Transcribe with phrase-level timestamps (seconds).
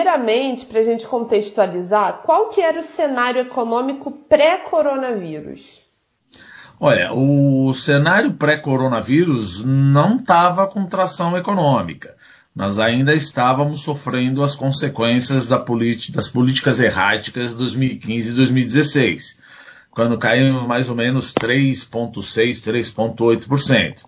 [0.00, 5.80] primeiramente, para a gente contextualizar, qual que era o cenário econômico pré-coronavírus?
[6.78, 12.16] Olha, o cenário pré-coronavírus não estava com tração econômica.
[12.56, 15.62] Nós ainda estávamos sofrendo as consequências da
[16.12, 19.38] das políticas erráticas de 2015 e 2016,
[19.90, 22.24] quando caiu mais ou menos 3,6%,
[23.06, 24.04] 3,8%.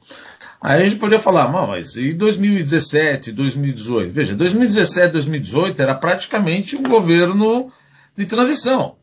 [0.62, 4.12] Aí a gente podia falar, mas e 2017, 2018?
[4.12, 7.72] Veja, 2017, 2018 era praticamente um governo
[8.16, 8.94] de transição.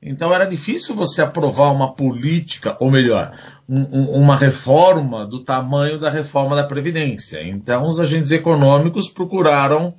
[0.00, 3.36] Então era difícil você aprovar uma política, ou melhor,
[3.68, 7.42] um, um, uma reforma do tamanho da reforma da Previdência.
[7.42, 9.92] Então os agentes econômicos procuraram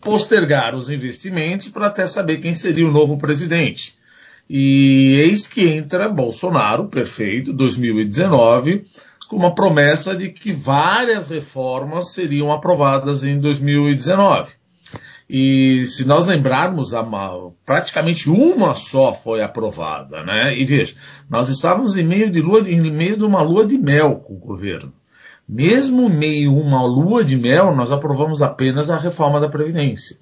[0.00, 3.94] postergar os investimentos para até saber quem seria o novo presidente.
[4.48, 8.84] E eis que entra Bolsonaro, perfeito, 2019,
[9.32, 14.52] com uma promessa de que várias reformas seriam aprovadas em 2019.
[15.26, 16.90] E se nós lembrarmos,
[17.64, 20.54] praticamente uma só foi aprovada, né?
[20.54, 20.94] E veja,
[21.30, 24.38] nós estávamos em meio de lua, em meio de uma lua de mel com o
[24.38, 24.92] governo.
[25.48, 30.18] Mesmo meio uma lua de mel, nós aprovamos apenas a reforma da Previdência.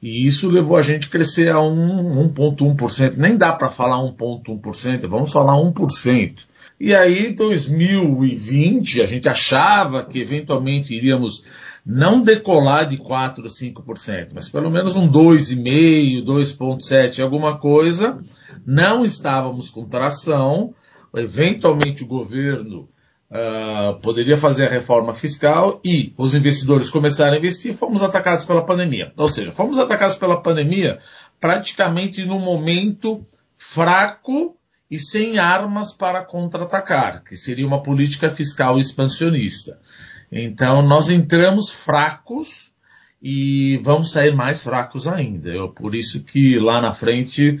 [0.00, 3.18] E isso levou a gente a crescer a 1,1%.
[3.18, 6.38] Nem dá para falar 1,1%, vamos falar 1%.
[6.78, 11.42] E aí, 2020, a gente achava que eventualmente iríamos
[11.84, 18.18] não decolar de 4 a 5%, mas pelo menos um 2,5%, 2,7%, alguma coisa.
[18.66, 20.74] Não estávamos com tração.
[21.14, 22.88] Eventualmente o governo
[23.30, 28.66] uh, poderia fazer a reforma fiscal e os investidores começaram a investir, fomos atacados pela
[28.66, 29.12] pandemia.
[29.16, 30.98] Ou seja, fomos atacados pela pandemia
[31.40, 33.24] praticamente no momento
[33.56, 34.56] fraco
[34.90, 39.78] e sem armas para contra-atacar, que seria uma política fiscal expansionista.
[40.30, 42.72] Então nós entramos fracos
[43.20, 45.50] e vamos sair mais fracos ainda.
[45.50, 47.60] Eu, por isso que lá na frente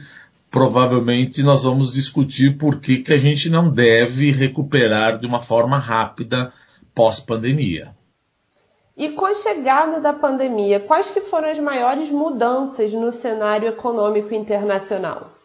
[0.50, 5.78] provavelmente nós vamos discutir por que, que a gente não deve recuperar de uma forma
[5.78, 6.52] rápida
[6.94, 7.94] pós-pandemia.
[8.96, 14.32] E com a chegada da pandemia, quais que foram as maiores mudanças no cenário econômico
[14.32, 15.35] internacional?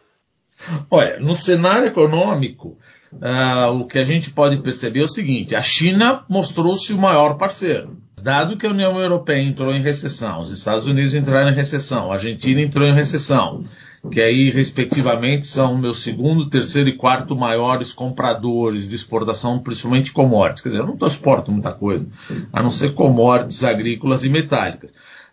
[0.90, 2.78] Olha, no cenário econômico,
[3.14, 7.36] uh, o que a gente pode perceber é o seguinte: a China mostrou-se o maior
[7.36, 7.98] parceiro.
[8.22, 12.16] Dado que a União Europeia entrou em recessão, os Estados Unidos entraram em recessão, a
[12.16, 13.64] Argentina entrou em recessão,
[14.12, 20.62] que aí, respectivamente, são meus segundo, terceiro e quarto maiores compradores de exportação, principalmente commodities.
[20.62, 22.08] Quer dizer, eu não exporto muita coisa,
[22.54, 24.92] a não ser commodities agrícolas e metálicas.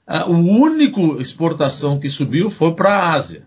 [0.09, 3.47] Uh, o único exportação que subiu foi para a Ásia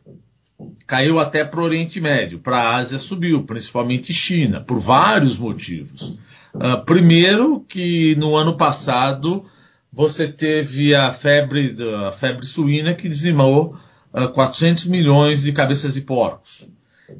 [0.85, 6.17] caiu até para o Oriente Médio, para a Ásia subiu, principalmente China, por vários motivos.
[6.53, 9.45] Uh, primeiro, que no ano passado
[9.91, 11.75] você teve a febre,
[12.07, 13.77] a febre suína que dizimou uh,
[14.13, 16.67] ah, 400 milhões de cabeças de porcos.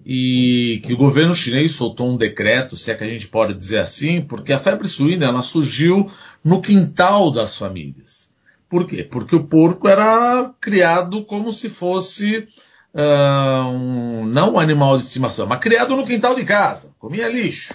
[0.06, 3.79] E que o governo chinês soltou um decreto, se é que a gente pode dizer
[3.79, 6.09] assim, porque a febre suína ela surgiu
[6.44, 8.31] no quintal das famílias.
[8.69, 9.03] Por quê?
[9.03, 12.47] Porque o porco era criado como se fosse
[12.94, 17.74] uh, um, não um animal de estimação, mas criado no quintal de casa, comia lixo.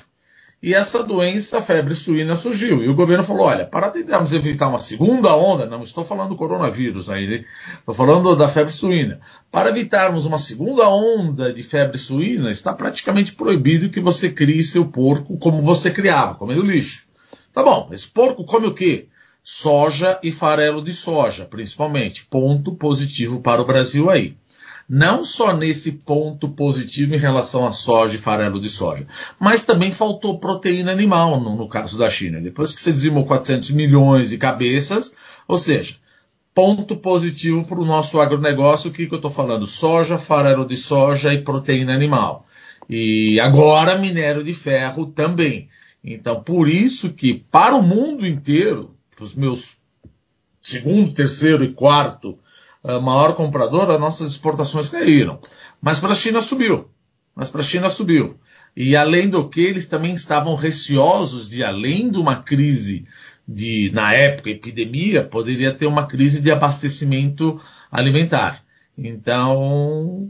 [0.63, 2.83] E essa doença, a febre suína, surgiu.
[2.83, 6.37] E o governo falou: olha, para tentarmos evitar uma segunda onda, não estou falando do
[6.37, 7.45] coronavírus aí,
[7.79, 9.21] estou falando da febre suína.
[9.53, 14.87] Para evitarmos uma segunda onda de febre suína, está praticamente proibido que você crie seu
[14.87, 17.07] porco como você criava, comendo lixo.
[17.53, 19.09] Tá bom, esse porco come o quê?
[19.43, 22.27] Soja e farelo de soja, principalmente.
[22.27, 24.37] Ponto positivo para o Brasil aí
[24.89, 29.07] não só nesse ponto positivo em relação à soja e farelo de soja,
[29.39, 32.41] mas também faltou proteína animal no, no caso da China.
[32.41, 35.13] Depois que você dizimou 400 milhões de cabeças,
[35.49, 35.97] ou seja,
[36.55, 39.67] ponto positivo para o nosso agronegócio, o que, que eu estou falando?
[39.67, 42.47] Soja, farelo de soja e proteína animal.
[42.89, 45.69] E agora minério de ferro também.
[46.03, 49.79] Então, por isso que para o mundo inteiro, para os meus
[50.61, 52.39] segundo, terceiro e quarto
[53.01, 55.39] maior comprador, as nossas exportações caíram.
[55.81, 56.89] Mas para a China subiu.
[57.35, 58.37] Mas para a China subiu.
[58.77, 63.05] E além do que, eles também estavam receosos de, além de uma crise
[63.47, 67.61] de, na época, epidemia, poderia ter uma crise de abastecimento
[67.91, 68.65] alimentar.
[68.99, 70.27] Então,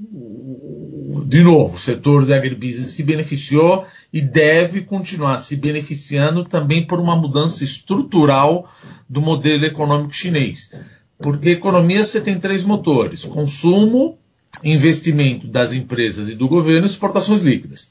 [1.26, 6.98] de novo, o setor de agribusiness se beneficiou e deve continuar se beneficiando também por
[6.98, 8.68] uma mudança estrutural
[9.08, 10.70] do modelo econômico chinês.
[11.18, 14.18] Porque economia você tem três motores: consumo,
[14.62, 17.90] investimento das empresas e do governo e exportações líquidas.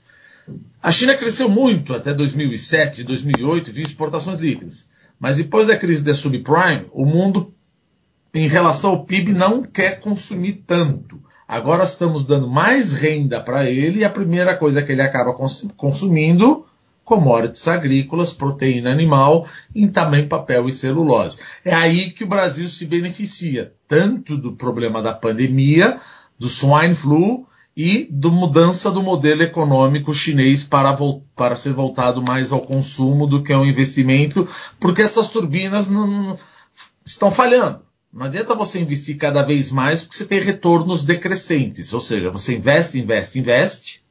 [0.81, 4.87] A China cresceu muito até 2007, 2008, via exportações líquidas.
[5.19, 7.51] Mas depois da crise da subprime, o mundo
[8.35, 11.19] em relação ao PIB, não quer consumir tanto.
[11.47, 15.33] Agora estamos dando mais renda para ele e a primeira coisa que ele acaba
[15.77, 16.65] consumindo,
[17.05, 21.37] commodities agrícolas, proteína animal e também papel e celulose.
[21.63, 25.99] É aí que o Brasil se beneficia, tanto do problema da pandemia,
[26.37, 27.47] do swine flu
[27.77, 30.97] e da mudança do modelo econômico chinês para,
[31.35, 34.47] para ser voltado mais ao consumo do que ao investimento,
[34.79, 36.37] porque essas turbinas não,
[37.05, 37.81] estão falhando.
[38.11, 41.91] Não adianta você investir cada vez mais porque você tem retornos decrescentes.
[41.93, 44.04] Ou seja, você investe, investe, investe,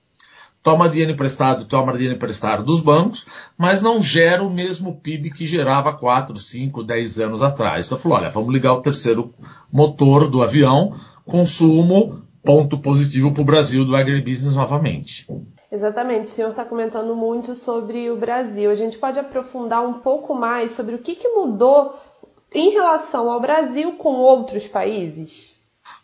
[0.64, 3.26] toma dinheiro emprestado, toma dinheiro emprestado dos bancos,
[3.56, 7.87] mas não gera o mesmo PIB que gerava 4, 5, 10 anos atrás.
[7.87, 9.32] Então falou, olha, vamos ligar o terceiro
[9.70, 10.94] motor do avião,
[11.26, 15.26] consumo, ponto positivo para o Brasil do agribusiness novamente.
[15.70, 18.70] Exatamente, o senhor está comentando muito sobre o Brasil.
[18.70, 21.94] A gente pode aprofundar um pouco mais sobre o que, que mudou
[22.55, 25.52] em relação ao Brasil com outros países?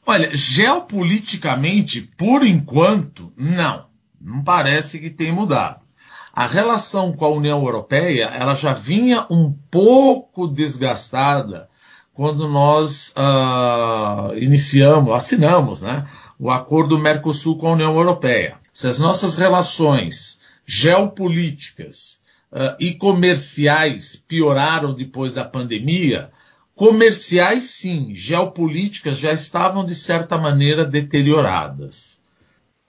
[0.07, 3.90] Olha, geopoliticamente, por enquanto, não.
[4.21, 5.85] Não parece que tenha mudado.
[6.33, 11.69] A relação com a União Europeia, ela já vinha um pouco desgastada
[12.15, 16.07] quando nós uh, iniciamos, assinamos, né,
[16.39, 18.59] o acordo Mercosul com a União Europeia.
[18.73, 22.21] Se as nossas relações geopolíticas
[22.53, 26.31] uh, e comerciais pioraram depois da pandemia,
[26.75, 32.20] comerciais sim, geopolíticas já estavam de certa maneira deterioradas.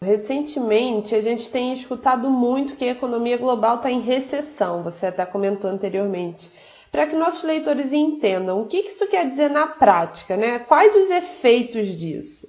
[0.03, 5.23] Recentemente, a gente tem escutado muito que a economia global está em recessão, você até
[5.27, 6.51] comentou anteriormente.
[6.91, 10.57] Para que nossos leitores entendam, o que isso quer dizer na prática, né?
[10.57, 12.47] Quais os efeitos disso?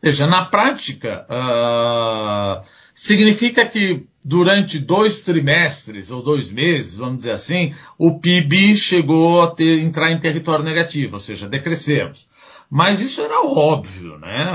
[0.00, 7.74] Veja, na prática, uh, significa que durante dois trimestres ou dois meses, vamos dizer assim,
[7.98, 12.26] o PIB chegou a ter, entrar em território negativo, ou seja, decrescemos.
[12.70, 14.46] Mas isso era óbvio, né?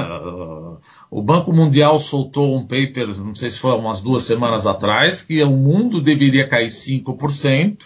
[1.09, 5.41] O Banco Mundial soltou um paper, não sei se foi umas duas semanas atrás, que
[5.41, 7.85] o mundo deveria cair 5%,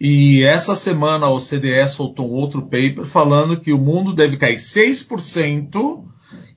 [0.00, 4.56] e essa semana a OCDE soltou um outro paper falando que o mundo deve cair
[4.56, 6.04] 6%,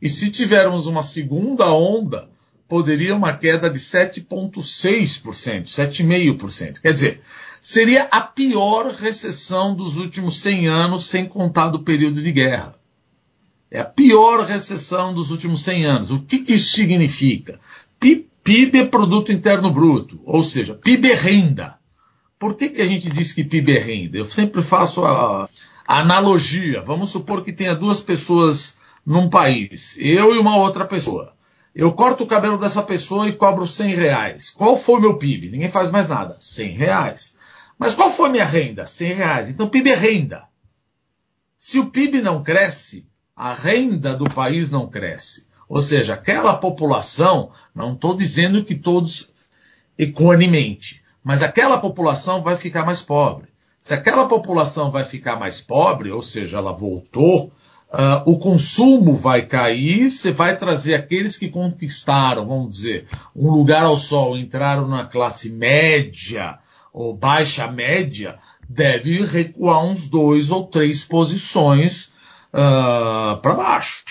[0.01, 2.27] e se tivermos uma segunda onda,
[2.67, 6.81] poderia uma queda de 7,6%, 7,5%.
[6.81, 7.21] Quer dizer,
[7.61, 12.75] seria a pior recessão dos últimos 100 anos, sem contar do período de guerra.
[13.69, 16.11] É a pior recessão dos últimos 100 anos.
[16.11, 17.59] O que isso significa?
[17.99, 21.79] PIB é produto interno bruto, ou seja, PIB é renda.
[22.37, 24.17] Por que, que a gente diz que PIB é renda?
[24.17, 25.49] Eu sempre faço a,
[25.87, 26.83] a analogia.
[26.83, 31.33] Vamos supor que tenha duas pessoas num país, eu e uma outra pessoa.
[31.73, 34.49] Eu corto o cabelo dessa pessoa e cobro 100 reais.
[34.51, 35.49] Qual foi o meu PIB?
[35.49, 36.37] Ninguém faz mais nada.
[36.39, 37.35] 100 reais.
[37.79, 38.85] Mas qual foi minha renda?
[38.85, 39.49] 100 reais.
[39.49, 40.43] Então PIB é renda.
[41.57, 45.47] Se o PIB não cresce, a renda do país não cresce.
[45.67, 49.33] Ou seja, aquela população, não estou dizendo que todos
[49.97, 53.47] equanimente, mas aquela população vai ficar mais pobre.
[53.81, 57.51] Se aquela população vai ficar mais pobre, ou seja, ela voltou
[57.95, 63.85] Uh, o consumo vai cair, você vai trazer aqueles que conquistaram, vamos dizer, um lugar
[63.85, 66.59] ao sol, entraram na classe média
[66.91, 72.11] ou baixa média, deve recuar uns dois ou três posições
[72.55, 74.03] uh, para baixo.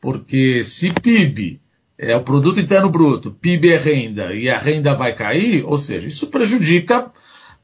[0.00, 1.60] Porque se PIB
[1.98, 6.08] é o produto interno bruto, PIB é renda e a renda vai cair, ou seja,
[6.08, 7.12] isso prejudica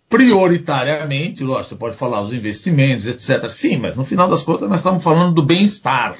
[0.08, 3.48] prioritariamente, lógico, você pode falar os investimentos, etc.
[3.48, 6.18] Sim, mas no final das contas nós estamos falando do bem-estar.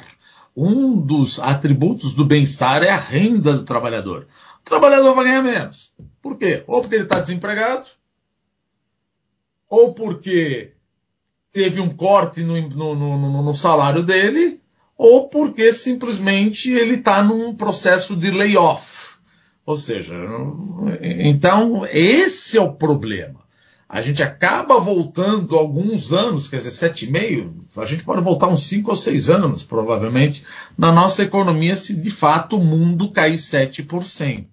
[0.56, 4.26] Um dos atributos do bem-estar é a renda do trabalhador.
[4.60, 5.92] O trabalhador vai ganhar menos.
[6.22, 6.62] Por quê?
[6.66, 7.86] Ou porque ele está desempregado,
[9.68, 10.73] ou porque
[11.54, 14.60] teve um corte no, no, no, no salário dele,
[14.98, 19.14] ou porque simplesmente ele está num processo de layoff.
[19.64, 20.14] Ou seja,
[21.02, 23.44] então esse é o problema
[23.94, 28.48] a gente acaba voltando alguns anos, quer dizer, sete e meio, a gente pode voltar
[28.48, 30.44] uns cinco ou seis anos, provavelmente,
[30.76, 34.46] na nossa economia, se de fato o mundo cair 7%.